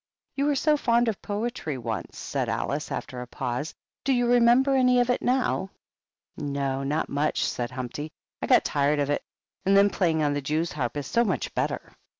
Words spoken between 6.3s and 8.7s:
?""No, not much," said Humpty." I got